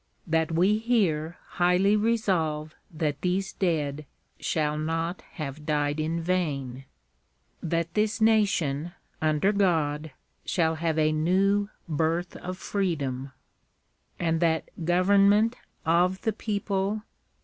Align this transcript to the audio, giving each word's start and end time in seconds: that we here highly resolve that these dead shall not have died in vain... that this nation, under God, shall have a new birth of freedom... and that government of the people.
that 0.25 0.51
we 0.51 0.79
here 0.79 1.37
highly 1.61 1.95
resolve 1.95 2.73
that 2.91 3.21
these 3.21 3.53
dead 3.53 4.07
shall 4.39 4.75
not 4.75 5.21
have 5.33 5.63
died 5.63 5.99
in 5.99 6.19
vain... 6.19 6.85
that 7.61 7.93
this 7.93 8.19
nation, 8.19 8.93
under 9.21 9.51
God, 9.51 10.09
shall 10.43 10.73
have 10.73 10.97
a 10.97 11.11
new 11.11 11.69
birth 11.87 12.35
of 12.37 12.57
freedom... 12.57 13.31
and 14.17 14.39
that 14.39 14.71
government 14.85 15.55
of 15.85 16.19
the 16.23 16.33
people. 16.33 17.03